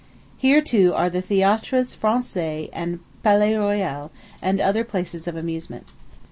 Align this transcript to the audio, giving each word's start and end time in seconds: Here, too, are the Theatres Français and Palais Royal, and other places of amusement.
Here, 0.39 0.61
too, 0.61 0.95
are 0.95 1.11
the 1.11 1.21
Theatres 1.21 1.95
Français 1.95 2.69
and 2.73 3.01
Palais 3.21 3.55
Royal, 3.55 4.09
and 4.41 4.59
other 4.59 4.83
places 4.83 5.27
of 5.27 5.35
amusement. 5.35 5.85